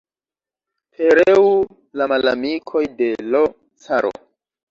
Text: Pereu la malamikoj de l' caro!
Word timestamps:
Pereu 0.95 1.43
la 2.01 2.07
malamikoj 2.13 2.83
de 3.03 3.09
l' 3.35 3.45
caro! 3.85 4.13